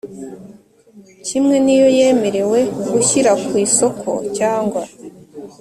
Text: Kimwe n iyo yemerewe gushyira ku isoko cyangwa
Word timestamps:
Kimwe 1.27 1.55
n 1.65 1.67
iyo 1.75 1.87
yemerewe 1.97 2.59
gushyira 2.91 3.31
ku 3.45 3.51
isoko 3.65 4.09
cyangwa 4.37 4.81